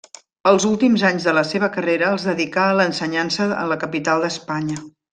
[0.51, 4.85] Els últims anys de la seva carrera els dedicà a l'ensenyança en la capital d'Espanya.